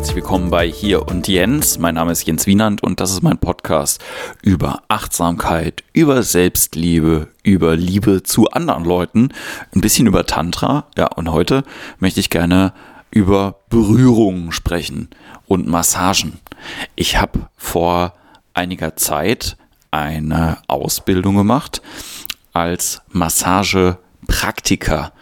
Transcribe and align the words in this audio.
herzlich 0.00 0.16
willkommen 0.16 0.48
bei 0.48 0.66
Hier 0.66 1.06
und 1.08 1.28
Jens. 1.28 1.78
Mein 1.78 1.96
Name 1.96 2.12
ist 2.12 2.24
Jens 2.24 2.46
Wienand 2.46 2.82
und 2.82 3.00
das 3.00 3.10
ist 3.10 3.22
mein 3.22 3.36
Podcast 3.36 4.02
über 4.40 4.82
Achtsamkeit, 4.88 5.84
über 5.92 6.22
Selbstliebe, 6.22 7.28
über 7.42 7.76
Liebe 7.76 8.22
zu 8.22 8.48
anderen 8.48 8.86
Leuten, 8.86 9.28
ein 9.74 9.82
bisschen 9.82 10.06
über 10.06 10.24
Tantra. 10.24 10.86
Ja, 10.96 11.08
und 11.08 11.30
heute 11.30 11.64
möchte 11.98 12.18
ich 12.18 12.30
gerne 12.30 12.72
über 13.10 13.56
Berührungen 13.68 14.52
sprechen 14.52 15.10
und 15.46 15.68
Massagen. 15.68 16.38
Ich 16.96 17.20
habe 17.20 17.50
vor 17.58 18.14
einiger 18.54 18.96
Zeit 18.96 19.58
eine 19.90 20.56
Ausbildung 20.66 21.36
gemacht 21.36 21.82
als 22.54 23.02
Massagepraktiker. 23.10 25.12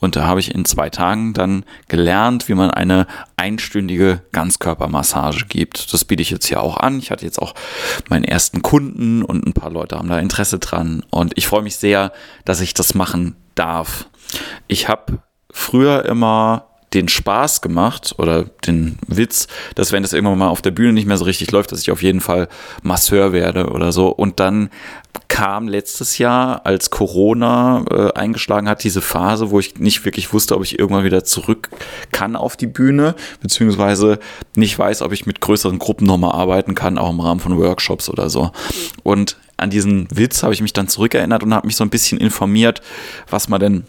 Und 0.00 0.16
da 0.16 0.26
habe 0.26 0.40
ich 0.40 0.54
in 0.54 0.64
zwei 0.64 0.90
Tagen 0.90 1.32
dann 1.32 1.64
gelernt, 1.88 2.48
wie 2.48 2.54
man 2.54 2.70
eine 2.70 3.06
einstündige 3.36 4.22
Ganzkörpermassage 4.32 5.46
gibt. 5.48 5.92
Das 5.92 6.04
biete 6.04 6.22
ich 6.22 6.30
jetzt 6.30 6.46
hier 6.46 6.62
auch 6.62 6.76
an. 6.76 6.98
Ich 6.98 7.10
hatte 7.10 7.24
jetzt 7.24 7.40
auch 7.40 7.54
meinen 8.08 8.24
ersten 8.24 8.62
Kunden 8.62 9.22
und 9.22 9.46
ein 9.46 9.52
paar 9.52 9.70
Leute 9.70 9.96
haben 9.96 10.08
da 10.08 10.18
Interesse 10.18 10.58
dran. 10.58 11.02
Und 11.10 11.36
ich 11.36 11.46
freue 11.46 11.62
mich 11.62 11.76
sehr, 11.76 12.12
dass 12.44 12.60
ich 12.60 12.74
das 12.74 12.94
machen 12.94 13.36
darf. 13.54 14.08
Ich 14.66 14.88
habe 14.88 15.20
früher 15.50 16.04
immer 16.04 16.66
den 16.94 17.08
Spaß 17.08 17.60
gemacht 17.60 18.14
oder 18.18 18.44
den 18.66 18.98
Witz, 19.06 19.48
dass 19.74 19.92
wenn 19.92 20.02
das 20.02 20.12
irgendwann 20.12 20.38
mal 20.38 20.48
auf 20.48 20.62
der 20.62 20.70
Bühne 20.70 20.92
nicht 20.92 21.06
mehr 21.06 21.16
so 21.16 21.24
richtig 21.24 21.50
läuft, 21.50 21.72
dass 21.72 21.80
ich 21.80 21.90
auf 21.90 22.02
jeden 22.02 22.20
Fall 22.20 22.48
Masseur 22.82 23.32
werde 23.32 23.70
oder 23.70 23.92
so. 23.92 24.08
Und 24.08 24.40
dann 24.40 24.70
kam 25.28 25.68
letztes 25.68 26.18
Jahr, 26.18 26.64
als 26.64 26.90
Corona 26.90 27.84
äh, 27.90 28.12
eingeschlagen 28.12 28.68
hat, 28.68 28.84
diese 28.84 29.02
Phase, 29.02 29.50
wo 29.50 29.58
ich 29.58 29.78
nicht 29.78 30.04
wirklich 30.04 30.32
wusste, 30.32 30.54
ob 30.56 30.62
ich 30.62 30.78
irgendwann 30.78 31.04
wieder 31.04 31.24
zurück 31.24 31.70
kann 32.12 32.36
auf 32.36 32.56
die 32.56 32.66
Bühne, 32.66 33.14
beziehungsweise 33.40 34.18
nicht 34.54 34.78
weiß, 34.78 35.02
ob 35.02 35.12
ich 35.12 35.26
mit 35.26 35.40
größeren 35.40 35.78
Gruppen 35.78 36.06
nochmal 36.06 36.32
arbeiten 36.32 36.74
kann, 36.74 36.98
auch 36.98 37.10
im 37.10 37.20
Rahmen 37.20 37.40
von 37.40 37.58
Workshops 37.58 38.08
oder 38.08 38.30
so. 38.30 38.52
Und 39.02 39.36
an 39.56 39.70
diesen 39.70 40.06
Witz 40.14 40.42
habe 40.42 40.54
ich 40.54 40.62
mich 40.62 40.72
dann 40.72 40.88
zurückerinnert 40.88 41.42
und 41.42 41.54
habe 41.54 41.66
mich 41.66 41.76
so 41.76 41.84
ein 41.84 41.90
bisschen 41.90 42.18
informiert, 42.18 42.82
was 43.28 43.48
man 43.48 43.60
denn 43.60 43.84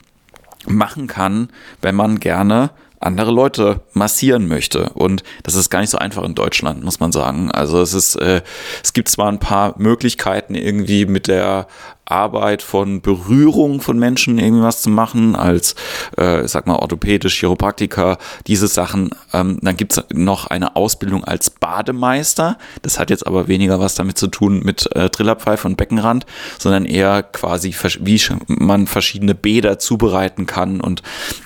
machen 0.66 1.08
kann, 1.08 1.50
wenn 1.82 1.96
man 1.96 2.20
gerne 2.20 2.72
andere 3.00 3.32
Leute 3.32 3.82
massieren 3.94 4.48
möchte. 4.48 4.90
Und 4.94 5.24
das 5.44 5.56
ist 5.56 5.70
gar 5.70 5.82
nicht 5.82 5.90
so 5.90 5.98
einfach 5.98 6.24
in 6.24 6.36
Deutschland, 6.36 6.84
muss 6.84 7.00
man 7.00 7.12
sagen. 7.12 7.52
Also 7.52 7.82
es 7.82 7.94
ist, 7.94 8.16
äh, 8.16 8.42
es 8.84 8.94
gibt 8.94 9.10
zwar 9.10 9.28
ein 9.30 9.40
paar 9.40 9.76
Möglichkeiten, 9.78 10.56
irgendwie 10.56 11.06
mit 11.06 11.28
der 11.28 11.68
Arbeit 12.12 12.62
von 12.62 13.02
Berührung 13.02 13.82
von 13.82 14.00
Menschen 14.00 14.38
irgendwie 14.40 14.64
was 14.64 14.82
zu 14.82 14.90
machen, 14.90 15.36
als, 15.36 15.76
äh, 16.18 16.46
ich 16.46 16.52
sag 16.52 16.68
mal, 16.68 16.76
orthopädisch, 16.76 17.40
Chiropraktiker, 17.40 18.18
diese 18.48 18.68
Sachen. 18.68 19.12
Ähm, 19.34 19.60
dann 19.62 19.78
gibt's 19.78 20.02
noch 20.14 20.48
eine 20.48 20.76
Ausbildung 20.76 21.24
als 21.24 21.50
Bademeister. 21.50 22.58
Das 22.82 23.00
hat 23.00 23.10
jetzt 23.10 23.28
aber 23.28 23.48
weniger 23.48 23.80
was 23.80 23.96
damit 23.96 24.18
zu 24.18 24.28
tun 24.28 24.62
mit 24.64 24.90
äh, 24.96 25.10
Trillerpfeife 25.10 25.68
und 25.68 25.78
Beckenrand, 25.78 26.26
sondern 26.58 26.86
eher 26.86 27.24
quasi, 27.24 27.76
wie 28.00 28.22
man 28.48 28.88
verschiedene 28.88 29.36
Bäder 29.36 29.80
zubereiten 29.80 30.46
kann. 30.46 30.82
Und 30.82 31.04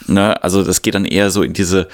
ne, 0.07 0.41
also 0.43 0.63
das 0.63 0.81
geht 0.81 0.95
dann 0.95 1.05
eher 1.05 1.31
so 1.31 1.43
in 1.43 1.53
diese 1.53 1.87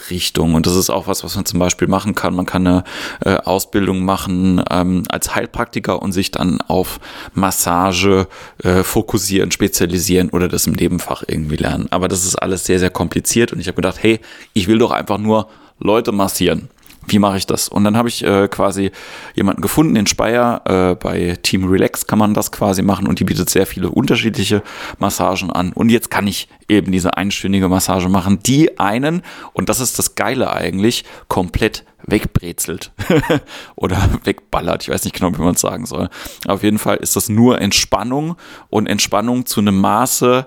Heiler-Richtung. 0.00 0.54
Und 0.54 0.66
das 0.66 0.76
ist 0.76 0.90
auch 0.90 1.06
was, 1.06 1.24
was 1.24 1.36
man 1.36 1.44
zum 1.44 1.58
Beispiel 1.58 1.88
machen 1.88 2.14
kann. 2.14 2.34
Man 2.34 2.46
kann 2.46 2.66
eine 2.66 2.84
äh, 3.24 3.36
Ausbildung 3.36 4.04
machen 4.04 4.62
ähm, 4.70 5.04
als 5.08 5.34
Heilpraktiker 5.34 6.00
und 6.00 6.12
sich 6.12 6.30
dann 6.30 6.60
auf 6.62 7.00
Mass 7.34 7.50
Massage 7.50 8.26
äh, 8.62 8.84
fokussieren, 8.84 9.50
spezialisieren 9.50 10.30
oder 10.30 10.48
das 10.48 10.66
im 10.66 10.74
Nebenfach 10.74 11.24
irgendwie 11.26 11.56
lernen. 11.56 11.88
Aber 11.90 12.08
das 12.08 12.24
ist 12.24 12.36
alles 12.36 12.64
sehr, 12.64 12.78
sehr 12.78 12.88
kompliziert 12.88 13.52
und 13.52 13.60
ich 13.60 13.66
habe 13.66 13.74
gedacht, 13.74 13.98
hey, 14.00 14.20
ich 14.54 14.68
will 14.68 14.78
doch 14.78 14.92
einfach 14.92 15.18
nur 15.18 15.48
Leute 15.80 16.12
massieren. 16.12 16.70
Wie 17.06 17.18
mache 17.18 17.38
ich 17.38 17.46
das? 17.46 17.68
Und 17.68 17.84
dann 17.84 17.96
habe 17.96 18.08
ich 18.08 18.22
äh, 18.24 18.46
quasi 18.48 18.90
jemanden 19.34 19.62
gefunden 19.62 19.96
in 19.96 20.06
Speyer. 20.06 20.62
Äh, 20.64 20.94
bei 20.94 21.38
Team 21.42 21.64
Relax 21.64 22.06
kann 22.06 22.18
man 22.18 22.34
das 22.34 22.52
quasi 22.52 22.82
machen 22.82 23.06
und 23.06 23.20
die 23.20 23.24
bietet 23.24 23.48
sehr 23.48 23.66
viele 23.66 23.88
unterschiedliche 23.88 24.62
Massagen 24.98 25.50
an. 25.50 25.72
Und 25.72 25.88
jetzt 25.88 26.10
kann 26.10 26.26
ich 26.26 26.48
eben 26.68 26.92
diese 26.92 27.16
einstündige 27.16 27.68
Massage 27.68 28.08
machen, 28.08 28.40
die 28.44 28.78
einen, 28.78 29.22
und 29.52 29.68
das 29.68 29.80
ist 29.80 29.98
das 29.98 30.14
Geile 30.14 30.52
eigentlich, 30.52 31.04
komplett 31.28 31.84
wegbrezelt 32.06 32.92
oder 33.76 33.98
wegballert. 34.24 34.82
Ich 34.82 34.88
weiß 34.90 35.04
nicht 35.04 35.16
genau, 35.16 35.36
wie 35.36 35.42
man 35.42 35.54
es 35.54 35.60
sagen 35.60 35.86
soll. 35.86 36.08
Auf 36.46 36.62
jeden 36.62 36.78
Fall 36.78 36.96
ist 36.96 37.16
das 37.16 37.28
nur 37.28 37.60
Entspannung 37.60 38.36
und 38.68 38.86
Entspannung 38.86 39.46
zu 39.46 39.60
einem 39.60 39.80
Maße, 39.80 40.46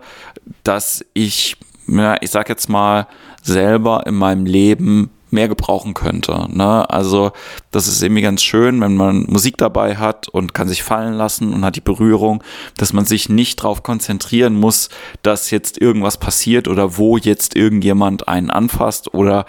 dass 0.63 1.03
ich, 1.13 1.57
ja, 1.87 2.17
ich 2.21 2.29
sag 2.29 2.49
jetzt 2.49 2.69
mal, 2.69 3.07
selber 3.41 4.03
in 4.05 4.15
meinem 4.15 4.45
Leben 4.45 5.09
mehr 5.33 5.47
gebrauchen 5.47 5.93
könnte. 5.93 6.47
Ne? 6.49 6.89
Also 6.89 7.31
das 7.71 7.87
ist 7.87 8.01
irgendwie 8.01 8.21
ganz 8.21 8.41
schön, 8.41 8.79
wenn 8.79 8.95
man 8.95 9.25
Musik 9.27 9.57
dabei 9.57 9.97
hat 9.97 10.29
und 10.29 10.53
kann 10.53 10.67
sich 10.67 10.83
fallen 10.83 11.13
lassen 11.13 11.53
und 11.53 11.65
hat 11.65 11.75
die 11.75 11.81
Berührung, 11.81 12.43
dass 12.77 12.93
man 12.93 13.05
sich 13.05 13.27
nicht 13.27 13.59
darauf 13.59 13.83
konzentrieren 13.83 14.55
muss, 14.55 14.89
dass 15.23 15.51
jetzt 15.51 15.81
irgendwas 15.81 16.17
passiert 16.17 16.67
oder 16.67 16.97
wo 16.97 17.17
jetzt 17.17 17.55
irgendjemand 17.55 18.27
einen 18.27 18.49
anfasst 18.49 19.13
oder 19.13 19.45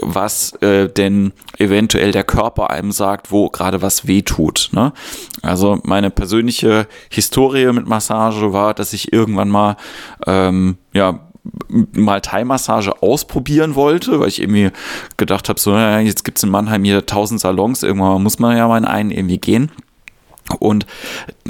was 0.00 0.52
äh, 0.62 0.88
denn 0.88 1.32
eventuell 1.58 2.12
der 2.12 2.24
Körper 2.24 2.70
einem 2.70 2.92
sagt, 2.92 3.30
wo 3.30 3.48
gerade 3.48 3.82
was 3.82 4.06
weh 4.06 4.22
tut. 4.22 4.70
Ne? 4.72 4.92
Also 5.42 5.78
meine 5.84 6.10
persönliche 6.10 6.86
Historie 7.10 7.72
mit 7.72 7.86
Massage 7.86 8.52
war, 8.52 8.74
dass 8.74 8.92
ich 8.92 9.12
irgendwann 9.12 9.50
mal 9.50 9.76
ähm, 10.26 10.78
ja 10.92 11.20
mal 11.68 12.20
Thai-Massage 12.20 13.02
ausprobieren 13.02 13.74
wollte, 13.74 14.20
weil 14.20 14.28
ich 14.28 14.40
irgendwie 14.40 14.70
gedacht 15.16 15.48
habe, 15.48 15.60
so, 15.60 15.72
ja, 15.72 15.98
jetzt 16.00 16.24
gibt 16.24 16.38
es 16.38 16.44
in 16.44 16.50
Mannheim 16.50 16.84
hier 16.84 17.04
tausend 17.04 17.40
Salons, 17.40 17.82
irgendwann 17.82 18.22
muss 18.22 18.38
man 18.38 18.56
ja 18.56 18.66
mal 18.66 18.78
in 18.78 18.84
einen 18.84 19.10
irgendwie 19.10 19.38
gehen. 19.38 19.70
Und 20.58 20.86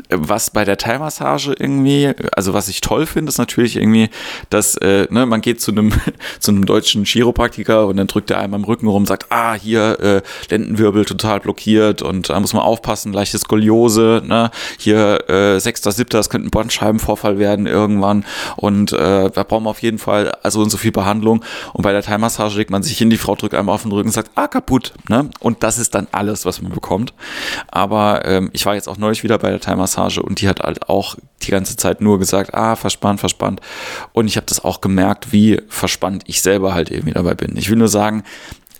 was 0.08 0.50
bei 0.50 0.64
der 0.64 0.76
Teilmassage 0.76 1.54
irgendwie, 1.58 2.12
also 2.32 2.54
was 2.54 2.68
ich 2.68 2.80
toll 2.80 3.06
finde, 3.06 3.30
ist 3.30 3.38
natürlich 3.38 3.76
irgendwie, 3.76 4.08
dass 4.50 4.76
äh, 4.76 5.08
ne, 5.10 5.26
man 5.26 5.40
geht 5.40 5.60
zu 5.60 5.72
einem 5.72 5.92
zu 6.38 6.52
einem 6.52 6.64
deutschen 6.64 7.04
Chiropraktiker 7.04 7.86
und 7.86 7.96
dann 7.96 8.06
drückt 8.06 8.30
er 8.30 8.38
einem 8.38 8.54
am 8.54 8.64
Rücken 8.64 8.86
rum, 8.86 9.06
sagt, 9.06 9.26
ah 9.30 9.54
hier 9.54 9.98
äh, 10.00 10.22
Lendenwirbel 10.48 11.04
total 11.04 11.40
blockiert 11.40 12.02
und 12.02 12.30
da 12.30 12.38
muss 12.38 12.52
man 12.52 12.62
aufpassen, 12.62 13.12
leichte 13.12 13.38
Skoliose, 13.38 14.22
ne, 14.24 14.50
hier 14.78 15.28
äh, 15.28 15.58
sechster, 15.58 15.90
siebter, 15.90 16.18
das 16.18 16.30
könnte 16.30 16.48
ein 16.48 16.50
Bandscheibenvorfall 16.50 17.38
werden 17.38 17.66
irgendwann 17.66 18.24
und 18.56 18.92
äh, 18.92 19.30
da 19.30 19.42
brauchen 19.42 19.64
wir 19.64 19.70
auf 19.70 19.82
jeden 19.82 19.98
Fall 19.98 20.32
also 20.42 20.60
und 20.60 20.70
so 20.70 20.76
viel 20.76 20.92
Behandlung. 20.92 21.44
Und 21.72 21.82
bei 21.82 21.92
der 21.92 22.02
Teilmassage 22.02 22.56
legt 22.56 22.70
man 22.70 22.82
sich 22.82 22.98
hin, 22.98 23.10
die 23.10 23.16
Frau 23.16 23.34
drückt 23.34 23.54
einmal 23.54 23.74
auf 23.74 23.82
den 23.82 23.92
Rücken 23.92 24.08
und 24.08 24.12
sagt, 24.12 24.30
ah 24.34 24.48
kaputt, 24.48 24.92
ne, 25.08 25.30
und 25.40 25.62
das 25.62 25.78
ist 25.78 25.94
dann 25.94 26.06
alles, 26.12 26.46
was 26.46 26.62
man 26.62 26.72
bekommt. 26.72 27.12
Aber 27.68 28.24
ähm, 28.24 28.50
ich 28.52 28.64
war 28.66 28.74
jetzt 28.74 28.83
auch 28.88 28.96
neulich 28.96 29.22
wieder 29.22 29.38
bei 29.38 29.50
der 29.50 29.60
Teilmassage 29.60 29.94
Massage 29.94 30.22
und 30.22 30.40
die 30.40 30.48
hat 30.48 30.60
halt 30.60 30.88
auch 30.88 31.16
die 31.42 31.50
ganze 31.50 31.76
Zeit 31.76 32.00
nur 32.00 32.18
gesagt, 32.18 32.54
ah, 32.54 32.76
verspannt, 32.76 33.20
verspannt. 33.20 33.60
Und 34.12 34.26
ich 34.26 34.36
habe 34.36 34.46
das 34.46 34.64
auch 34.64 34.80
gemerkt, 34.80 35.32
wie 35.32 35.60
verspannt 35.68 36.24
ich 36.26 36.42
selber 36.42 36.74
halt 36.74 36.90
irgendwie 36.90 37.12
dabei 37.12 37.34
bin. 37.34 37.56
Ich 37.56 37.70
will 37.70 37.76
nur 37.76 37.88
sagen, 37.88 38.24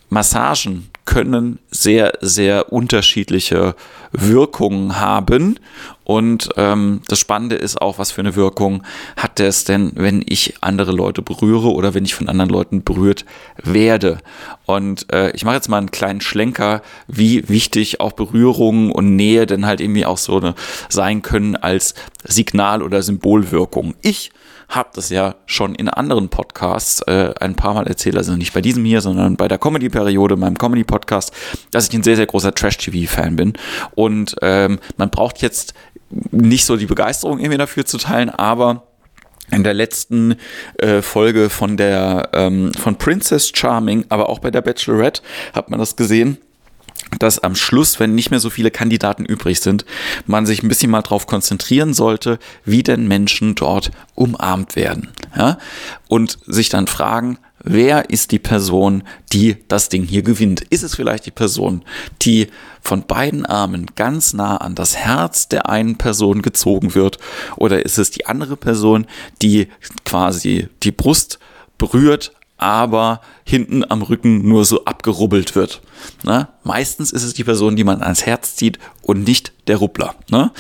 Massagen 0.09 0.91
können 1.05 1.59
sehr, 1.71 2.15
sehr 2.21 2.73
unterschiedliche 2.73 3.75
Wirkungen 4.13 5.01
haben. 5.01 5.59
Und 6.05 6.51
ähm, 6.57 7.01
das 7.09 7.19
Spannende 7.19 7.57
ist 7.57 7.81
auch, 7.81 7.99
was 7.99 8.11
für 8.11 8.21
eine 8.21 8.37
Wirkung 8.37 8.83
hat 9.17 9.41
es 9.41 9.65
denn, 9.65 9.93
wenn 9.95 10.23
ich 10.27 10.55
andere 10.61 10.93
Leute 10.93 11.23
berühre 11.23 11.73
oder 11.73 11.95
wenn 11.95 12.05
ich 12.05 12.15
von 12.15 12.29
anderen 12.29 12.51
Leuten 12.51 12.85
berührt 12.85 13.25
werde. 13.63 14.19
Und 14.67 15.13
äh, 15.13 15.31
ich 15.33 15.45
mache 15.45 15.57
jetzt 15.57 15.69
mal 15.69 15.79
einen 15.79 15.91
kleinen 15.91 16.21
Schlenker, 16.21 16.83
wie 17.07 17.49
wichtig 17.49 18.01
auch 18.01 18.13
Berührungen 18.13 18.91
und 18.91 19.17
Nähe 19.17 19.47
denn 19.47 19.67
halt 19.67 19.81
irgendwie 19.81 20.07
auch 20.07 20.19
so 20.19 20.39
eine, 20.39 20.55
sein 20.89 21.23
können 21.23 21.57
als 21.57 21.95
Signal- 22.25 22.83
oder 22.83 23.03
Symbolwirkung. 23.03 23.95
Ich 24.03 24.31
habe 24.75 24.91
das 24.95 25.11
ja 25.11 25.35
schon 25.47 25.75
in 25.75 25.89
anderen 25.89 26.29
Podcasts 26.29 27.01
äh, 27.03 27.33
ein 27.41 27.55
paar 27.55 27.75
Mal 27.75 27.87
erzählt, 27.87 28.17
also 28.17 28.37
nicht 28.37 28.53
bei 28.53 28.61
diesem 28.61 28.85
hier, 28.85 29.01
sondern 29.01 29.37
bei 29.37 29.49
der 29.49 29.59
Comedy-Periode, 29.59 30.37
meinem 30.37 30.59
Comedy-Podcast, 30.59 31.33
dass 31.71 31.89
ich 31.89 31.95
ein 31.95 32.03
sehr, 32.03 32.17
sehr 32.17 32.27
großer 32.27 32.55
Trash-TV-Fan 32.55 33.37
bin. 33.37 33.55
Und 33.95 34.37
ähm, 34.43 34.79
man 34.97 35.11
braucht 35.11 35.43
jetzt 35.43 35.75
nicht 36.31 36.65
so 36.65 36.77
die 36.77 36.87
Begeisterung 36.87 37.39
irgendwie 37.39 37.59
dafür 37.59 37.85
zu 37.85 37.99
teilen, 37.99 38.31
aber 38.31 38.87
in 39.51 39.63
der 39.63 39.75
letzten 39.75 40.37
äh, 40.79 41.03
Folge 41.03 41.51
von 41.51 41.77
der 41.77 42.31
ähm, 42.33 42.73
von 42.75 42.97
Princess 42.97 43.53
Charming, 43.55 44.07
aber 44.09 44.29
auch 44.29 44.39
bei 44.39 44.51
der 44.51 44.63
Bachelorette 44.63 45.23
hat 45.53 45.71
man 45.71 45.79
das 45.79 45.97
gesehen 45.97 46.39
dass 47.19 47.39
am 47.39 47.55
Schluss, 47.55 48.01
wenn 48.01 48.15
nicht 48.15 48.31
mehr 48.31 48.41
so 48.41 48.51
viele 48.51 48.71
Kandidaten 48.71 49.25
übrig 49.25 49.61
sind, 49.61 49.85
man 50.27 50.47
sich 50.47 50.63
ein 50.63 50.69
bisschen 50.69 50.91
mal 50.91 51.03
darauf 51.03 51.27
konzentrieren 51.27 51.95
sollte, 51.95 52.39
wie 52.65 52.83
denn 52.83 53.09
Menschen 53.09 53.55
dort 53.55 53.91
umarmt 54.15 54.77
werden. 54.77 55.09
Ja? 55.37 55.59
Und 56.09 56.39
sich 56.47 56.69
dann 56.69 56.87
fragen, 56.87 57.39
wer 57.65 58.11
ist 58.11 58.31
die 58.31 58.39
Person, 58.39 59.03
die 59.33 59.57
das 59.69 59.89
Ding 59.89 60.05
hier 60.05 60.23
gewinnt? 60.23 60.61
Ist 60.61 60.83
es 60.83 60.95
vielleicht 60.95 61.27
die 61.27 61.31
Person, 61.31 61.83
die 62.23 62.49
von 62.81 63.07
beiden 63.07 63.47
Armen 63.47 63.87
ganz 63.97 64.35
nah 64.35 64.59
an 64.59 64.75
das 64.75 64.97
Herz 64.97 65.49
der 65.49 65.69
einen 65.69 65.97
Person 65.97 66.43
gezogen 66.43 66.95
wird? 66.95 67.19
Oder 67.57 67.85
ist 67.85 67.99
es 67.99 68.11
die 68.11 68.27
andere 68.27 68.57
Person, 68.57 69.07
die 69.43 69.69
quasi 70.05 70.69
die 70.83 70.93
Brust 70.93 71.39
berührt, 71.79 72.33
aber 72.65 73.21
hinten 73.45 73.85
am 73.91 74.01
Rücken 74.01 74.49
nur 74.49 74.65
so 74.65 74.87
abgerubbelt 74.87 75.55
wird. 75.55 75.83
Ne? 76.23 76.49
Meistens 76.63 77.13
ist 77.13 77.23
es 77.23 77.35
die 77.35 77.45
Person, 77.45 77.77
die 77.77 77.85
man 77.85 78.03
ans 78.03 78.25
Herz 78.25 78.57
zieht 78.57 78.79
und 79.03 79.27
nicht 79.27 79.53
der 79.67 79.77
Ruppler. 79.77 80.15
Ne? 80.31 80.51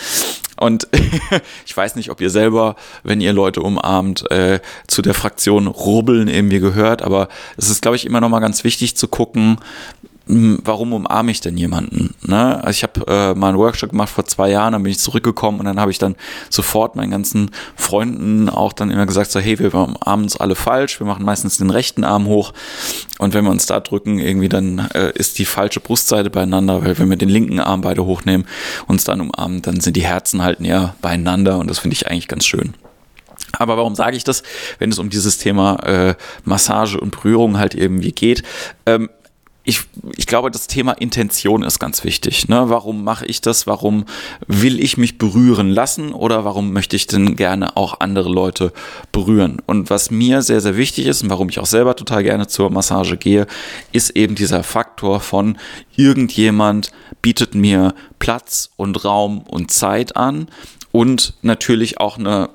Und 0.58 0.86
ich 1.66 1.74
weiß 1.74 1.96
nicht, 1.96 2.10
ob 2.10 2.20
ihr 2.20 2.28
selber, 2.28 2.76
wenn 3.04 3.22
ihr 3.22 3.32
Leute 3.32 3.62
umarmt, 3.62 4.30
äh, 4.30 4.60
zu 4.86 5.00
der 5.00 5.14
Fraktion 5.14 5.66
Rubbeln 5.66 6.28
irgendwie 6.28 6.60
gehört, 6.60 7.00
aber 7.00 7.28
es 7.56 7.70
ist, 7.70 7.80
glaube 7.80 7.96
ich, 7.96 8.04
immer 8.04 8.20
noch 8.20 8.28
mal 8.28 8.40
ganz 8.40 8.64
wichtig 8.64 8.98
zu 8.98 9.08
gucken, 9.08 9.56
warum 10.26 10.94
umarme 10.94 11.30
ich 11.30 11.40
denn 11.40 11.56
jemanden? 11.56 12.14
Ne? 12.22 12.56
Also 12.64 12.70
ich 12.70 12.82
habe 12.82 13.06
äh, 13.06 13.34
mal 13.34 13.48
einen 13.48 13.58
Workshop 13.58 13.90
gemacht 13.90 14.08
vor 14.08 14.24
zwei 14.24 14.50
Jahren, 14.50 14.72
dann 14.72 14.82
bin 14.82 14.90
ich 14.90 14.98
zurückgekommen 14.98 15.60
und 15.60 15.66
dann 15.66 15.78
habe 15.78 15.90
ich 15.90 15.98
dann 15.98 16.16
sofort 16.48 16.96
meinen 16.96 17.10
ganzen 17.10 17.50
Freunden 17.76 18.48
auch 18.48 18.72
dann 18.72 18.90
immer 18.90 19.04
gesagt, 19.04 19.30
so 19.30 19.40
hey, 19.40 19.58
wir 19.58 19.74
umarmen 19.74 20.24
uns 20.24 20.36
alle 20.36 20.54
falsch, 20.54 20.98
wir 20.98 21.06
machen 21.06 21.24
meistens 21.24 21.58
den 21.58 21.68
rechten 21.68 22.04
Arm 22.04 22.26
hoch 22.26 22.52
und 23.18 23.34
wenn 23.34 23.44
wir 23.44 23.50
uns 23.50 23.66
da 23.66 23.80
drücken, 23.80 24.18
irgendwie 24.18 24.48
dann 24.48 24.88
äh, 24.94 25.12
ist 25.14 25.38
die 25.38 25.44
falsche 25.44 25.80
Brustseite 25.80 26.30
beieinander, 26.30 26.82
weil 26.84 26.98
wenn 26.98 27.10
wir 27.10 27.18
den 27.18 27.28
linken 27.28 27.60
Arm 27.60 27.82
beide 27.82 28.06
hochnehmen, 28.06 28.46
uns 28.86 29.04
dann 29.04 29.20
umarmen, 29.20 29.60
dann 29.60 29.80
sind 29.80 29.96
die 29.96 30.04
Herzen 30.06 30.42
halt 30.42 30.60
näher 30.60 30.94
beieinander 31.02 31.58
und 31.58 31.68
das 31.68 31.80
finde 31.80 31.94
ich 31.94 32.08
eigentlich 32.08 32.28
ganz 32.28 32.46
schön. 32.46 32.72
Aber 33.52 33.76
warum 33.76 33.94
sage 33.94 34.16
ich 34.16 34.24
das, 34.24 34.42
wenn 34.78 34.90
es 34.90 34.98
um 34.98 35.10
dieses 35.10 35.38
Thema 35.38 35.76
äh, 35.84 36.14
Massage 36.44 36.98
und 36.98 37.10
Berührung 37.10 37.58
halt 37.58 37.74
irgendwie 37.74 38.12
geht? 38.12 38.42
Ähm, 38.86 39.10
ich, 39.64 39.80
ich 40.16 40.26
glaube, 40.26 40.50
das 40.50 40.66
Thema 40.66 40.92
Intention 40.92 41.62
ist 41.62 41.78
ganz 41.78 42.04
wichtig. 42.04 42.48
Ne? 42.48 42.64
Warum 42.68 43.02
mache 43.02 43.24
ich 43.24 43.40
das? 43.40 43.66
Warum 43.66 44.04
will 44.46 44.78
ich 44.78 44.98
mich 44.98 45.16
berühren 45.16 45.70
lassen? 45.70 46.12
Oder 46.12 46.44
warum 46.44 46.72
möchte 46.72 46.96
ich 46.96 47.06
denn 47.06 47.34
gerne 47.34 47.76
auch 47.76 48.00
andere 48.00 48.28
Leute 48.28 48.72
berühren? 49.10 49.62
Und 49.64 49.88
was 49.88 50.10
mir 50.10 50.42
sehr, 50.42 50.60
sehr 50.60 50.76
wichtig 50.76 51.06
ist 51.06 51.22
und 51.22 51.30
warum 51.30 51.48
ich 51.48 51.58
auch 51.58 51.66
selber 51.66 51.96
total 51.96 52.22
gerne 52.22 52.46
zur 52.46 52.70
Massage 52.70 53.16
gehe, 53.16 53.46
ist 53.92 54.10
eben 54.10 54.34
dieser 54.34 54.62
Faktor 54.62 55.20
von 55.20 55.56
irgendjemand 55.96 56.92
bietet 57.22 57.54
mir 57.54 57.94
Platz 58.18 58.70
und 58.76 59.02
Raum 59.04 59.38
und 59.48 59.70
Zeit 59.70 60.14
an 60.14 60.48
und 60.92 61.34
natürlich 61.40 62.00
auch 62.00 62.18
eine 62.18 62.50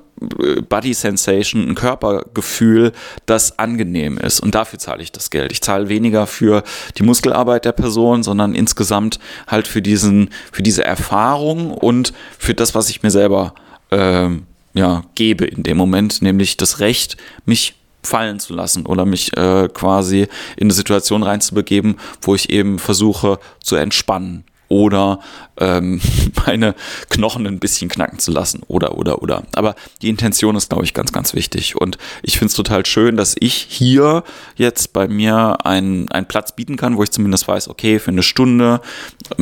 Body 0.68 0.94
Sensation, 0.94 1.68
ein 1.68 1.74
Körpergefühl, 1.74 2.92
das 3.26 3.58
angenehm 3.58 4.18
ist. 4.18 4.40
Und 4.40 4.54
dafür 4.54 4.78
zahle 4.78 5.02
ich 5.02 5.12
das 5.12 5.30
Geld. 5.30 5.50
Ich 5.52 5.62
zahle 5.62 5.88
weniger 5.88 6.26
für 6.26 6.62
die 6.98 7.02
Muskelarbeit 7.02 7.64
der 7.64 7.72
Person, 7.72 8.22
sondern 8.22 8.54
insgesamt 8.54 9.18
halt 9.46 9.66
für 9.66 9.82
diesen, 9.82 10.30
für 10.52 10.62
diese 10.62 10.84
Erfahrung 10.84 11.70
und 11.70 12.12
für 12.38 12.54
das, 12.54 12.74
was 12.74 12.90
ich 12.90 13.02
mir 13.02 13.10
selber 13.10 13.54
ähm, 13.90 14.44
ja, 14.74 15.02
gebe 15.14 15.46
in 15.46 15.62
dem 15.62 15.76
Moment, 15.76 16.22
nämlich 16.22 16.56
das 16.56 16.80
Recht, 16.80 17.16
mich 17.44 17.74
fallen 18.02 18.40
zu 18.40 18.54
lassen 18.54 18.86
oder 18.86 19.04
mich 19.04 19.36
äh, 19.36 19.68
quasi 19.72 20.22
in 20.56 20.66
eine 20.66 20.72
Situation 20.72 21.22
reinzubegeben, 21.22 21.96
wo 22.22 22.34
ich 22.34 22.50
eben 22.50 22.78
versuche 22.78 23.38
zu 23.62 23.76
entspannen 23.76 24.44
oder 24.70 25.18
ähm, 25.58 26.00
meine 26.46 26.74
Knochen 27.10 27.46
ein 27.46 27.58
bisschen 27.58 27.90
knacken 27.90 28.18
zu 28.18 28.30
lassen 28.30 28.62
oder, 28.68 28.96
oder, 28.96 29.22
oder. 29.22 29.42
Aber 29.54 29.74
die 30.00 30.08
Intention 30.08 30.56
ist, 30.56 30.70
glaube 30.70 30.84
ich, 30.84 30.94
ganz, 30.94 31.12
ganz 31.12 31.34
wichtig. 31.34 31.76
Und 31.76 31.98
ich 32.22 32.38
finde 32.38 32.46
es 32.46 32.54
total 32.54 32.86
schön, 32.86 33.16
dass 33.16 33.36
ich 33.38 33.54
hier 33.54 34.22
jetzt 34.54 34.94
bei 34.94 35.08
mir 35.08 35.66
einen, 35.66 36.10
einen 36.10 36.26
Platz 36.26 36.54
bieten 36.54 36.76
kann, 36.76 36.96
wo 36.96 37.02
ich 37.02 37.10
zumindest 37.10 37.48
weiß, 37.48 37.68
okay, 37.68 37.98
für 37.98 38.12
eine 38.12 38.22
Stunde, 38.22 38.80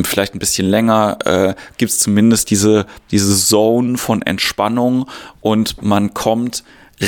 vielleicht 0.03 0.33
ein 0.33 0.39
bisschen 0.39 0.67
länger, 0.67 1.19
äh, 1.25 1.53
gibt 1.77 1.91
es 1.91 1.99
zumindest 1.99 2.49
diese, 2.49 2.87
diese 3.11 3.37
Zone 3.37 3.97
von 3.97 4.23
Entspannung 4.23 5.05
und 5.41 5.81
man 5.83 6.13
kommt 6.15 6.63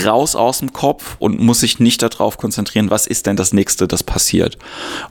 raus 0.06 0.36
aus 0.36 0.60
dem 0.60 0.74
Kopf 0.74 1.16
und 1.20 1.40
muss 1.40 1.60
sich 1.60 1.80
nicht 1.80 2.02
darauf 2.02 2.38
konzentrieren, 2.38 2.90
was 2.90 3.08
ist 3.08 3.26
denn 3.26 3.36
das 3.36 3.54
nächste, 3.54 3.88
das 3.88 4.04
passiert. 4.04 4.58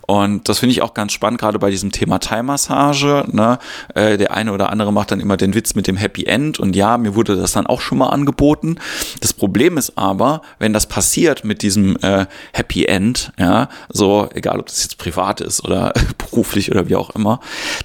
Und 0.06 0.48
das 0.48 0.58
finde 0.58 0.72
ich 0.72 0.82
auch 0.82 0.94
ganz 0.94 1.12
spannend, 1.12 1.40
gerade 1.40 1.58
bei 1.58 1.70
diesem 1.70 1.92
Thema 1.92 2.18
Thai-Massage. 2.18 3.24
Ne? 3.30 3.58
Äh, 3.94 4.16
der 4.18 4.32
eine 4.32 4.52
oder 4.52 4.70
andere 4.70 4.92
macht 4.92 5.10
dann 5.10 5.20
immer 5.20 5.36
den 5.36 5.54
Witz 5.54 5.74
mit 5.74 5.86
dem 5.86 5.96
Happy 5.96 6.24
End 6.24 6.58
und 6.58 6.76
ja, 6.76 6.98
mir 6.98 7.14
wurde 7.14 7.36
das 7.36 7.52
dann 7.52 7.66
auch 7.66 7.80
schon 7.80 7.98
mal 7.98 8.08
angeboten. 8.08 8.76
Das 9.20 9.32
Problem 9.32 9.76
ist 9.76 9.96
aber, 9.96 10.42
wenn 10.58 10.72
das 10.72 10.86
passiert 10.86 11.44
mit 11.44 11.62
diesem 11.62 11.96
äh, 12.02 12.26
Happy 12.52 12.86
End, 12.86 13.32
ja, 13.38 13.68
so 13.88 14.28
egal 14.34 14.60
ob 14.60 14.66
das 14.66 14.82
jetzt 14.82 14.98
privat 14.98 15.40
ist 15.40 15.64
oder 15.64 15.92
beruflich 16.18 16.70
oder 16.70 16.88
wie 16.88 16.96
auch 16.96 17.10
immer, 17.10 17.40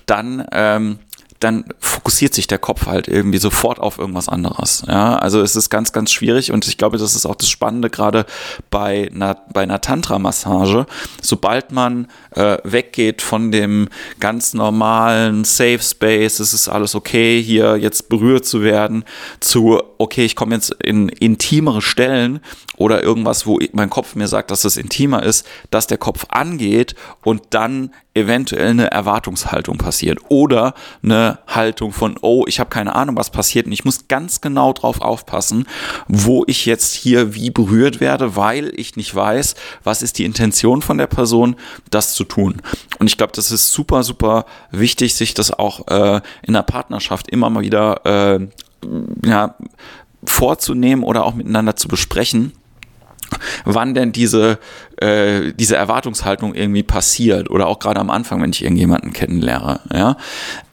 dann 0.06 0.46
ähm, 0.52 1.00
dann 1.40 1.66
fokussiert 1.80 2.34
sich 2.34 2.48
der 2.48 2.60
Kopf 2.60 2.86
halt 2.86 3.08
irgendwie 3.08 3.40
sofort 3.40 3.80
auf 3.80 3.98
irgendwas 3.98 4.30
anderes. 4.30 4.84
Ja, 4.88 5.18
also 5.18 5.42
es 5.42 5.56
ist 5.56 5.70
ganz, 5.70 5.92
ganz 5.92 6.12
schwierig 6.12 6.52
und 6.52 6.68
ich 6.68 6.78
glaube, 6.78 6.98
das 6.98 7.16
ist 7.16 7.26
auch 7.26 7.36
das 7.36 7.50
Spannende 7.50 7.90
gerade 7.90 8.26
bei 8.70 9.10
einer, 9.14 9.38
bei 9.52 9.64
einer 9.64 9.82
Tantra-Massage. 9.82 10.86
Sobald 11.22 11.72
man 11.72 12.08
äh, 12.32 12.58
weggeht 12.64 13.22
von 13.22 13.52
dem 13.52 13.90
ganz 14.20 14.54
normalen 14.54 15.44
Safe 15.44 15.80
Space, 15.82 16.40
es 16.40 16.54
ist 16.54 16.70
alles 16.70 16.96
okay, 16.96 17.42
hier 17.42 17.78
jetzt 17.78 18.08
berührt 18.08 18.46
zu 18.46 18.62
werden, 18.62 19.04
zu 19.42 19.82
okay, 19.98 20.26
ich 20.26 20.36
komme 20.36 20.56
jetzt 20.56 20.72
in 20.84 21.10
intimere 21.10 21.82
Stellen 21.82 22.40
oder 22.78 23.04
irgendwas, 23.04 23.46
wo 23.46 23.60
mein 23.74 23.90
Kopf 23.90 24.16
mir 24.16 24.28
sagt, 24.28 24.52
dass 24.52 24.64
es 24.64 24.78
intimer 24.78 25.24
ist, 25.24 25.46
dass 25.70 25.88
der 25.88 25.98
Kopf 25.98 26.26
angeht 26.30 26.96
und 27.24 27.42
dann 27.50 27.92
eventuell 28.16 28.70
eine 28.70 28.90
Erwartungshaltung 28.92 29.78
passiert 29.78 30.20
oder 30.30 30.74
eine 31.04 31.38
Haltung 31.48 31.92
von, 31.92 32.18
oh, 32.22 32.46
ich 32.48 32.60
habe 32.60 32.70
keine 32.70 32.96
Ahnung, 32.96 33.18
was 33.18 33.30
passiert 33.30 33.66
und 33.66 33.74
ich 33.74 33.86
muss 33.86 34.08
ganz 34.08 34.42
genau 34.42 34.74
drauf 34.74 35.02
aufpassen, 35.02 35.68
wo 36.08 36.44
ich 36.48 36.66
jetzt 36.66 36.94
hier 36.94 37.36
wie 37.36 37.52
berührt 37.52 38.00
werde, 38.00 38.36
weil 38.36 38.72
ich 38.76 38.96
nicht 38.96 39.14
weiß, 39.14 39.56
was 39.84 40.02
ist 40.02 40.18
die 40.18 40.26
Intention 40.26 40.82
von 40.82 40.98
der 40.98 41.08
Person, 41.08 41.58
das 41.92 42.16
zu 42.16 42.24
tun. 42.24 42.62
Und 43.00 43.08
ich 43.08 43.18
glaube, 43.18 43.34
das 43.36 43.52
ist 43.52 43.72
super, 43.72 44.04
super 44.04 44.46
wichtig, 44.72 45.14
sich 45.14 45.34
das 45.34 45.52
auch 45.52 45.88
äh, 45.88 46.22
in 46.42 46.54
der 46.54 46.64
Partnerschaft 46.64 47.30
immer 47.30 47.50
mal 47.50 47.64
wieder 47.64 48.06
äh, 48.06 48.48
ja, 49.26 49.56
vorzunehmen 50.24 51.04
oder 51.04 51.26
auch 51.26 51.36
miteinander 51.36 51.76
zu 51.76 51.90
besprechen 51.90 52.54
wann 53.66 53.94
denn 53.94 54.12
diese, 54.12 54.60
äh, 54.98 55.54
diese 55.54 55.75
Erwartungshaltung 55.75 56.56
irgendwie 56.56 56.83
passiert 56.83 57.50
oder 57.50 57.68
auch 57.68 57.80
gerade 57.80 58.00
am 58.00 58.10
Anfang, 58.10 58.42
wenn 58.42 58.51
ich 58.51 58.63
irgendjemanden 58.63 59.13
kennenlerne. 59.13 59.80
Ja? 59.94 60.18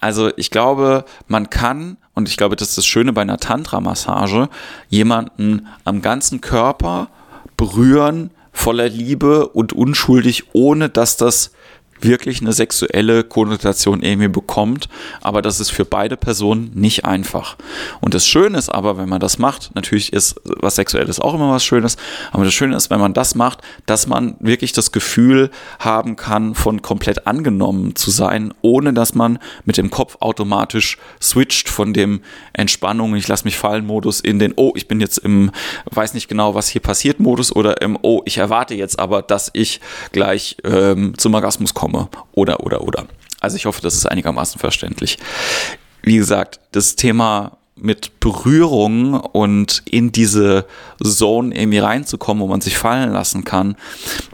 Also 0.00 0.30
ich 0.36 0.50
glaube, 0.50 1.04
man 1.28 1.50
kann, 1.50 1.96
und 2.14 2.28
ich 2.28 2.36
glaube, 2.36 2.56
das 2.56 2.70
ist 2.70 2.78
das 2.78 2.86
Schöne 2.86 3.12
bei 3.12 3.22
einer 3.22 3.38
Tantra-Massage, 3.38 4.48
jemanden 4.88 5.66
am 5.84 6.02
ganzen 6.02 6.40
Körper 6.40 7.08
berühren, 7.56 8.30
voller 8.52 8.88
Liebe 8.88 9.48
und 9.48 9.72
unschuldig, 9.72 10.44
ohne 10.52 10.88
dass 10.88 11.16
das 11.16 11.52
wirklich 12.02 12.40
eine 12.40 12.52
sexuelle 12.52 13.24
Konnotation 13.24 14.02
irgendwie 14.02 14.28
bekommt, 14.28 14.88
aber 15.20 15.42
das 15.42 15.60
ist 15.60 15.70
für 15.70 15.84
beide 15.84 16.16
Personen 16.16 16.70
nicht 16.74 17.04
einfach. 17.04 17.56
Und 18.00 18.14
das 18.14 18.26
Schöne 18.26 18.58
ist 18.58 18.68
aber, 18.68 18.96
wenn 18.96 19.08
man 19.08 19.20
das 19.20 19.38
macht, 19.38 19.74
natürlich 19.74 20.12
ist 20.12 20.40
was 20.44 20.76
Sexuelles 20.76 21.20
auch 21.20 21.34
immer 21.34 21.50
was 21.50 21.64
Schönes, 21.64 21.96
aber 22.32 22.44
das 22.44 22.54
Schöne 22.54 22.76
ist, 22.76 22.90
wenn 22.90 23.00
man 23.00 23.14
das 23.14 23.34
macht, 23.34 23.60
dass 23.86 24.06
man 24.06 24.36
wirklich 24.40 24.72
das 24.72 24.92
Gefühl 24.92 25.50
haben 25.78 26.16
kann, 26.16 26.54
von 26.54 26.82
komplett 26.82 27.26
angenommen 27.26 27.96
zu 27.96 28.10
sein, 28.10 28.52
ohne 28.62 28.92
dass 28.92 29.14
man 29.14 29.38
mit 29.64 29.76
dem 29.76 29.90
Kopf 29.90 30.16
automatisch 30.20 30.98
switcht 31.20 31.68
von 31.68 31.92
dem 31.92 32.20
Entspannung, 32.52 33.14
ich 33.14 33.28
lasse 33.28 33.44
mich 33.44 33.56
fallen 33.56 33.86
Modus 33.86 34.20
in 34.20 34.38
den, 34.38 34.54
oh, 34.56 34.72
ich 34.74 34.88
bin 34.88 35.00
jetzt 35.00 35.18
im, 35.18 35.50
weiß 35.90 36.14
nicht 36.14 36.28
genau, 36.28 36.54
was 36.54 36.68
hier 36.68 36.80
passiert 36.80 37.20
Modus 37.20 37.54
oder 37.54 37.80
im, 37.80 37.98
oh, 38.02 38.22
ich 38.24 38.38
erwarte 38.38 38.74
jetzt 38.74 38.98
aber, 38.98 39.22
dass 39.22 39.50
ich 39.52 39.80
gleich 40.12 40.56
ähm, 40.64 41.14
zum 41.16 41.34
Orgasmus 41.34 41.74
komme 41.74 41.91
komme. 41.92 42.08
Oder, 42.32 42.60
oder, 42.60 42.82
oder. 42.82 43.06
Also 43.40 43.56
ich 43.56 43.66
hoffe, 43.66 43.82
das 43.82 43.94
ist 43.94 44.06
einigermaßen 44.06 44.58
verständlich. 44.58 45.18
Wie 46.02 46.16
gesagt, 46.16 46.60
das 46.72 46.96
Thema 46.96 47.58
mit 47.76 48.20
Berührung 48.20 49.14
und 49.14 49.82
in 49.86 50.12
diese 50.12 50.66
Zone 51.02 51.54
irgendwie 51.56 51.78
reinzukommen, 51.78 52.42
wo 52.42 52.46
man 52.46 52.60
sich 52.60 52.76
fallen 52.76 53.12
lassen 53.12 53.44
kann, 53.44 53.76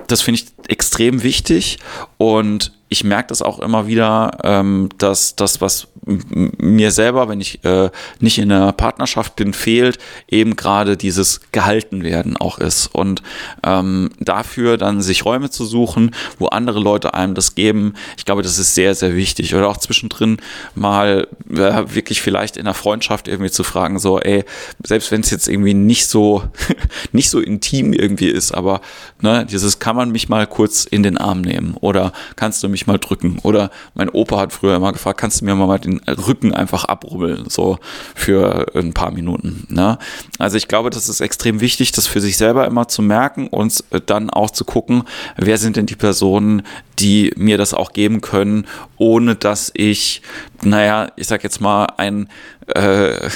das 0.07 0.23
finde 0.23 0.41
ich 0.41 0.69
extrem 0.69 1.23
wichtig 1.23 1.79
und 2.19 2.73
ich 2.89 3.05
merke 3.05 3.29
das 3.29 3.43
auch 3.43 3.59
immer 3.59 3.87
wieder, 3.87 4.39
ähm, 4.45 4.89
dass 4.99 5.37
das, 5.37 5.61
was 5.61 5.89
mir 6.09 6.91
selber, 6.91 7.29
wenn 7.29 7.41
ich 7.41 7.63
äh, 7.65 7.91
nicht 8.21 8.39
in 8.39 8.51
einer 8.51 8.73
Partnerschaft 8.73 9.37
bin, 9.37 9.53
fehlt, 9.53 9.99
eben 10.27 10.57
gerade 10.57 10.97
dieses 10.97 11.41
gehalten 11.53 12.03
werden 12.03 12.37
auch 12.39 12.59
ist. 12.59 12.87
Und 12.87 13.23
ähm, 13.63 14.11
dafür 14.19 14.79
dann 14.79 15.03
sich 15.03 15.25
Räume 15.25 15.51
zu 15.51 15.67
suchen, 15.67 16.15
wo 16.39 16.47
andere 16.47 16.81
Leute 16.81 17.13
einem 17.13 17.35
das 17.35 17.55
geben, 17.55 17.95
ich 18.17 18.25
glaube, 18.25 18.43
das 18.43 18.59
ist 18.59 18.75
sehr, 18.75 18.95
sehr 18.95 19.15
wichtig. 19.17 19.55
Oder 19.55 19.69
auch 19.69 19.77
zwischendrin 19.77 20.39
mal 20.75 21.29
äh, 21.51 21.95
wirklich 21.95 22.23
vielleicht 22.23 22.57
in 22.57 22.65
der 22.65 22.75
Freundschaft 22.75 23.29
irgendwie 23.29 23.51
zu 23.51 23.63
fragen, 23.63 23.99
so, 23.99 24.19
ey, 24.19 24.45
selbst 24.83 25.11
wenn 25.11 25.21
es 25.21 25.31
jetzt 25.31 25.49
irgendwie 25.49 25.75
nicht 25.75 26.07
so, 26.07 26.43
nicht 27.13 27.29
so 27.29 27.39
intim 27.39 27.93
irgendwie 27.93 28.29
ist, 28.29 28.53
aber 28.53 28.81
ne, 29.21 29.45
dieses 29.45 29.79
kann 29.79 29.97
man 29.97 30.11
mich 30.11 30.29
mal 30.29 30.47
kurz 30.47 30.85
in 30.85 31.03
den 31.03 31.19
Arm 31.19 31.43
nehmen 31.43 31.77
oder 31.81 32.13
kannst 32.37 32.63
du 32.63 32.69
mich 32.69 32.78
mich 32.79 32.87
mal 32.87 32.99
drücken? 32.99 33.39
Oder 33.43 33.71
mein 33.95 34.09
Opa 34.09 34.39
hat 34.39 34.53
früher 34.53 34.77
immer 34.77 34.93
gefragt, 34.93 35.21
kannst 35.21 35.41
du 35.41 35.45
mir 35.45 35.55
mal 35.55 35.79
den 35.79 35.99
Rücken 35.99 36.55
einfach 36.55 36.85
abrubbeln, 36.85 37.47
so 37.49 37.79
für 38.15 38.67
ein 38.75 38.93
paar 38.93 39.11
Minuten. 39.11 39.67
Ne? 39.69 39.99
Also 40.39 40.57
ich 40.57 40.69
glaube, 40.69 40.91
das 40.91 41.09
ist 41.09 41.21
extrem 41.21 41.61
wichtig, 41.61 41.93
das 41.93 42.07
für 42.07 42.21
sich 42.21 42.37
selber 42.37 42.67
immer 42.67 42.89
zu 42.89 43.03
merken 43.03 43.49
und 43.49 43.85
dann 44.07 44.31
auch 44.31 44.51
zu 44.51 44.65
gucken, 44.65 45.03
wer 45.37 45.59
sind 45.59 45.77
denn 45.77 45.87
die 45.87 45.97
Personen, 45.97 46.63
die 46.99 47.33
mir 47.37 47.59
das 47.59 47.75
auch 47.75 47.93
geben 47.93 48.21
können, 48.21 48.67
ohne 48.97 49.35
dass 49.35 49.71
ich, 49.75 50.23
naja, 50.63 51.11
ich 51.17 51.27
sag 51.27 51.43
jetzt 51.45 51.61
mal, 51.61 51.87
ein 51.97 52.29
äh, 52.69 53.29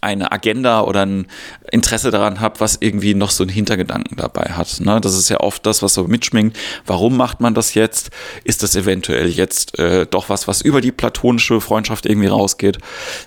eine 0.00 0.30
Agenda 0.32 0.82
oder 0.82 1.04
ein 1.04 1.26
Interesse 1.70 2.10
daran 2.10 2.40
habe, 2.40 2.60
was 2.60 2.78
irgendwie 2.80 3.14
noch 3.14 3.30
so 3.30 3.44
einen 3.44 3.50
Hintergedanken 3.50 4.16
dabei 4.16 4.52
hat. 4.52 4.80
Ne? 4.80 5.00
Das 5.00 5.16
ist 5.16 5.28
ja 5.28 5.40
oft 5.40 5.66
das, 5.66 5.82
was 5.82 5.94
so 5.94 6.04
mitschminkt. 6.04 6.56
Warum 6.86 7.16
macht 7.16 7.40
man 7.40 7.54
das 7.54 7.74
jetzt? 7.74 8.10
Ist 8.44 8.62
das 8.62 8.76
eventuell 8.76 9.28
jetzt 9.28 9.78
äh, 9.78 10.06
doch 10.06 10.28
was, 10.28 10.48
was 10.48 10.60
über 10.60 10.80
die 10.80 10.92
platonische 10.92 11.60
Freundschaft 11.60 12.06
irgendwie 12.06 12.28
rausgeht? 12.28 12.78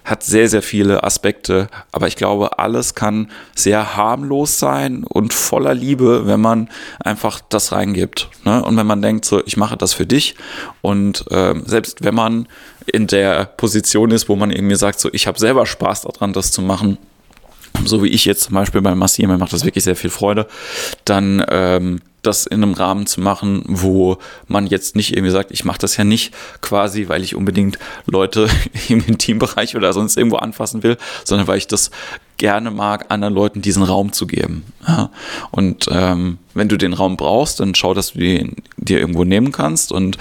Hat 0.05 0.23
sehr, 0.23 0.49
sehr 0.49 0.61
viele 0.61 1.03
Aspekte. 1.03 1.67
Aber 1.91 2.07
ich 2.07 2.15
glaube, 2.15 2.59
alles 2.59 2.95
kann 2.95 3.29
sehr 3.55 3.95
harmlos 3.95 4.59
sein 4.59 5.03
und 5.03 5.33
voller 5.33 5.73
Liebe, 5.73 6.25
wenn 6.25 6.41
man 6.41 6.69
einfach 6.99 7.41
das 7.49 7.71
reingibt. 7.71 8.29
Ne? 8.45 8.63
Und 8.63 8.77
wenn 8.77 8.87
man 8.87 9.01
denkt, 9.01 9.25
so, 9.25 9.41
ich 9.45 9.57
mache 9.57 9.77
das 9.77 9.93
für 9.93 10.05
dich. 10.05 10.35
Und 10.81 11.25
äh, 11.31 11.55
selbst 11.65 12.03
wenn 12.03 12.15
man 12.15 12.47
in 12.85 13.07
der 13.07 13.45
Position 13.45 14.11
ist, 14.11 14.29
wo 14.29 14.35
man 14.35 14.51
irgendwie 14.51 14.75
sagt, 14.75 14.99
so 14.99 15.09
ich 15.11 15.27
habe 15.27 15.39
selber 15.39 15.65
Spaß 15.65 16.01
daran, 16.01 16.33
das 16.33 16.51
zu 16.51 16.61
machen, 16.61 16.97
so 17.85 18.03
wie 18.03 18.09
ich 18.09 18.25
jetzt 18.25 18.43
zum 18.43 18.55
Beispiel 18.55 18.81
beim 18.81 18.97
Massieren, 18.97 19.31
mir 19.31 19.37
macht 19.37 19.53
das 19.53 19.65
wirklich 19.65 19.83
sehr 19.83 19.95
viel 19.95 20.09
Freude, 20.09 20.47
dann 21.05 21.43
ähm, 21.49 22.01
das 22.21 22.45
in 22.45 22.61
einem 22.61 22.73
Rahmen 22.73 23.07
zu 23.07 23.19
machen, 23.19 23.63
wo 23.67 24.17
man 24.47 24.67
jetzt 24.67 24.95
nicht 24.95 25.15
irgendwie 25.15 25.31
sagt, 25.31 25.51
ich 25.51 25.65
mache 25.65 25.79
das 25.79 25.97
ja 25.97 26.03
nicht 26.03 26.33
quasi, 26.61 27.09
weil 27.09 27.23
ich 27.23 27.35
unbedingt 27.35 27.79
Leute 28.05 28.47
im 28.89 29.03
Intimbereich 29.05 29.75
oder 29.75 29.93
sonst 29.93 30.17
irgendwo 30.17 30.37
anfassen 30.37 30.83
will, 30.83 30.97
sondern 31.23 31.47
weil 31.47 31.57
ich 31.57 31.67
das 31.67 31.89
gerne 32.37 32.71
mag, 32.71 33.05
anderen 33.09 33.33
Leuten 33.33 33.61
diesen 33.61 33.83
Raum 33.83 34.13
zu 34.13 34.27
geben. 34.27 34.65
Ja. 34.87 35.09
Und 35.51 35.87
ähm, 35.91 36.37
wenn 36.53 36.69
du 36.69 36.77
den 36.77 36.93
Raum 36.93 37.17
brauchst, 37.17 37.59
dann 37.59 37.75
schau, 37.75 37.93
dass 37.93 38.13
du 38.13 38.19
den 38.19 38.55
dir 38.77 38.99
irgendwo 38.99 39.23
nehmen 39.23 39.51
kannst 39.51 39.91
und 39.91 40.17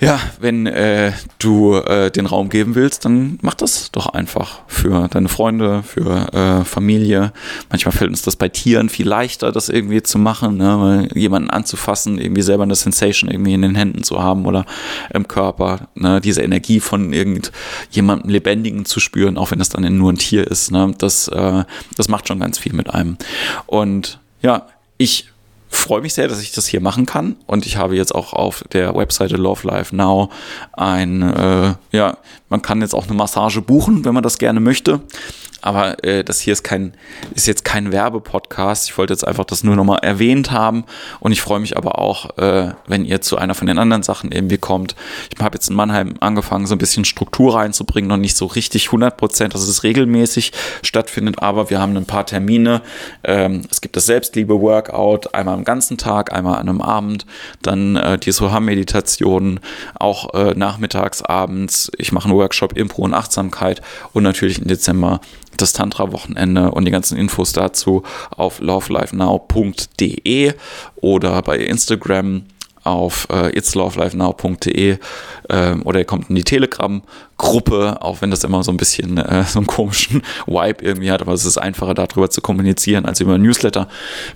ja, 0.00 0.18
wenn 0.40 0.66
äh, 0.66 1.12
du 1.38 1.74
äh, 1.74 2.10
den 2.10 2.24
Raum 2.24 2.48
geben 2.48 2.74
willst, 2.74 3.04
dann 3.04 3.38
mach 3.42 3.52
das 3.52 3.90
doch 3.92 4.06
einfach 4.06 4.60
für 4.66 5.08
deine 5.08 5.28
Freunde, 5.28 5.82
für 5.82 6.32
äh, 6.32 6.64
Familie. 6.64 7.34
Manchmal 7.68 7.92
fällt 7.92 8.10
uns 8.10 8.22
das 8.22 8.36
bei 8.36 8.48
Tieren 8.48 8.88
viel 8.88 9.06
leichter, 9.06 9.52
das 9.52 9.68
irgendwie 9.68 10.02
zu 10.02 10.18
machen, 10.18 10.56
ne? 10.56 11.06
jemanden 11.14 11.50
anzufassen, 11.50 12.18
irgendwie 12.18 12.40
selber 12.40 12.62
eine 12.62 12.74
Sensation 12.74 13.30
irgendwie 13.30 13.52
in 13.52 13.60
den 13.60 13.74
Händen 13.74 14.02
zu 14.02 14.22
haben 14.22 14.46
oder 14.46 14.64
im 15.12 15.28
Körper, 15.28 15.88
ne? 15.94 16.22
diese 16.22 16.40
Energie 16.40 16.80
von 16.80 17.12
irgendjemandem 17.12 18.30
Lebendigen 18.30 18.86
zu 18.86 19.00
spüren, 19.00 19.36
auch 19.36 19.50
wenn 19.50 19.60
es 19.60 19.68
dann 19.68 19.96
nur 19.98 20.12
ein 20.12 20.18
Tier 20.18 20.46
ist. 20.46 20.70
Ne? 20.70 20.94
Das, 20.96 21.28
äh, 21.28 21.64
das 21.96 22.08
macht 22.08 22.26
schon 22.26 22.40
ganz 22.40 22.58
viel 22.58 22.72
mit 22.72 22.88
einem. 22.88 23.18
Und 23.66 24.18
ja, 24.40 24.66
ich 24.96 25.26
freue 25.70 26.02
mich 26.02 26.14
sehr, 26.14 26.28
dass 26.28 26.42
ich 26.42 26.52
das 26.52 26.66
hier 26.66 26.80
machen 26.80 27.06
kann. 27.06 27.36
Und 27.46 27.64
ich 27.64 27.76
habe 27.76 27.96
jetzt 27.96 28.14
auch 28.14 28.32
auf 28.32 28.64
der 28.72 28.94
Webseite 28.94 29.36
Love 29.36 29.66
Life 29.66 29.94
Now 29.94 30.30
ein, 30.72 31.22
äh, 31.22 31.74
ja, 31.92 32.18
man 32.48 32.60
kann 32.60 32.80
jetzt 32.80 32.94
auch 32.94 33.06
eine 33.06 33.14
Massage 33.14 33.62
buchen, 33.62 34.04
wenn 34.04 34.12
man 34.12 34.24
das 34.24 34.38
gerne 34.38 34.60
möchte. 34.60 35.00
Aber 35.62 36.02
äh, 36.04 36.24
das 36.24 36.40
hier 36.40 36.52
ist 36.52 36.62
kein, 36.62 36.94
ist 37.34 37.46
jetzt 37.46 37.64
kein 37.64 37.92
Werbepodcast. 37.92 38.88
Ich 38.88 38.98
wollte 38.98 39.12
jetzt 39.12 39.26
einfach 39.26 39.44
das 39.44 39.64
nur 39.64 39.76
nochmal 39.76 40.00
erwähnt 40.02 40.50
haben. 40.50 40.84
Und 41.20 41.32
ich 41.32 41.42
freue 41.42 41.60
mich 41.60 41.76
aber 41.76 41.98
auch, 41.98 42.36
äh, 42.38 42.72
wenn 42.86 43.04
ihr 43.04 43.20
zu 43.20 43.36
einer 43.36 43.54
von 43.54 43.66
den 43.66 43.78
anderen 43.78 44.02
Sachen 44.02 44.32
irgendwie 44.32 44.58
kommt. 44.58 44.94
Ich 45.34 45.42
habe 45.42 45.56
jetzt 45.56 45.68
in 45.68 45.76
Mannheim 45.76 46.14
angefangen, 46.20 46.66
so 46.66 46.74
ein 46.74 46.78
bisschen 46.78 47.04
Struktur 47.04 47.56
reinzubringen, 47.56 48.08
noch 48.08 48.16
nicht 48.16 48.36
so 48.36 48.46
richtig 48.46 48.86
100 48.86 49.16
Prozent, 49.16 49.54
dass 49.54 49.62
es 49.62 49.82
regelmäßig 49.82 50.52
stattfindet. 50.82 51.42
Aber 51.42 51.70
wir 51.70 51.80
haben 51.80 51.96
ein 51.96 52.06
paar 52.06 52.26
Termine. 52.26 52.82
Ähm, 53.24 53.62
es 53.70 53.80
gibt 53.80 53.96
das 53.96 54.06
Selbstliebe-Workout, 54.06 55.34
einmal 55.34 55.54
am 55.54 55.64
ganzen 55.64 55.98
Tag, 55.98 56.32
einmal 56.32 56.58
an 56.58 56.68
einem 56.68 56.80
Abend. 56.80 57.26
Dann 57.62 57.96
äh, 57.96 58.18
die 58.18 58.32
Soham-Meditation, 58.32 59.60
auch 59.94 60.34
äh, 60.34 60.54
nachmittags, 60.54 61.22
abends. 61.22 61.90
Ich 61.98 62.12
mache 62.12 62.28
einen 62.28 62.36
Workshop 62.36 62.76
Impro 62.76 63.02
und 63.02 63.14
Achtsamkeit. 63.14 63.82
Und 64.12 64.22
natürlich 64.22 64.58
im 64.58 64.66
Dezember 64.66 65.20
das 65.60 65.72
Tantra-Wochenende 65.72 66.70
und 66.70 66.84
die 66.84 66.90
ganzen 66.90 67.16
Infos 67.18 67.52
dazu 67.52 68.02
auf 68.36 68.60
lovelifenow.de 68.60 70.54
oder 70.96 71.42
bei 71.42 71.58
Instagram 71.58 72.42
auf 72.82 73.28
äh, 73.30 73.56
itslovelifenow.de 73.56 74.98
äh, 75.48 75.72
oder 75.84 75.98
ihr 75.98 76.04
kommt 76.04 76.30
in 76.30 76.36
die 76.36 76.44
Telegram-Gruppe, 76.44 77.98
auch 78.00 78.22
wenn 78.22 78.30
das 78.30 78.44
immer 78.44 78.62
so 78.62 78.72
ein 78.72 78.78
bisschen 78.78 79.18
äh, 79.18 79.44
so 79.44 79.58
einen 79.58 79.66
komischen 79.66 80.22
Vibe 80.46 80.84
irgendwie 80.84 81.10
hat, 81.10 81.20
aber 81.20 81.32
es 81.32 81.44
ist 81.44 81.58
einfacher 81.58 81.94
darüber 81.94 82.30
zu 82.30 82.40
kommunizieren 82.40 83.04
als 83.04 83.20
über 83.20 83.36
Newsletter. 83.36 83.88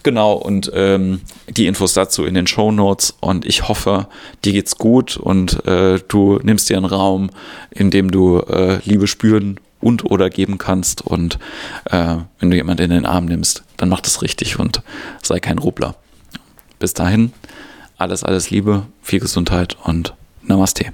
Genau, 0.03 0.35
und 0.35 0.71
ähm, 0.75 1.23
die 1.49 1.67
Infos 1.67 1.95
dazu 1.95 2.25
in 2.25 2.35
den 2.35 2.47
Show 2.47 2.71
Notes 2.71 3.15
und 3.21 3.47
ich 3.47 3.69
hoffe, 3.69 4.09
dir 4.45 4.53
geht's 4.53 4.77
gut 4.77 5.17
und 5.17 5.65
äh, 5.67 6.01
du 6.09 6.39
nimmst 6.43 6.69
dir 6.69 6.77
einen 6.77 6.87
Raum, 6.87 7.31
in 7.71 7.91
dem 7.91 8.11
du 8.11 8.41
äh, 8.41 8.79
Liebe 8.85 9.07
spüren 9.07 9.59
und 9.85 10.05
oder 10.05 10.31
geben 10.31 10.59
kannst. 10.59 11.03
Und 11.03 11.39
äh, 11.91 12.17
wenn 12.41 12.51
du 12.51 12.57
jemanden 12.57 12.85
in 12.85 12.91
den 12.91 13.07
Arm 13.07 13.27
nimmst, 13.27 13.63
dann 13.77 13.89
mach 13.89 14.01
das 14.01 14.23
richtig 14.23 14.59
und 14.59 14.83
sei 15.23 15.39
kein 15.39 15.59
Rubbler. 15.59 15.95
Bis 16.79 16.95
dahin, 16.95 17.33
alles, 17.97 18.25
alles 18.25 18.51
Liebe, 18.51 18.87
viel 19.03 19.21
Gesundheit 19.21 19.77
und 19.85 20.15
Namaste. 20.43 20.93